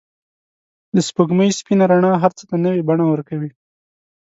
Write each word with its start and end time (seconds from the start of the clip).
د 0.95 0.97
سپوږمۍ 1.07 1.49
سپین 1.59 1.79
رڼا 1.91 2.13
هر 2.23 2.31
څه 2.37 2.43
ته 2.49 2.55
نوی 2.65 2.81
بڼه 2.87 3.05
ورکوي. 3.07 3.51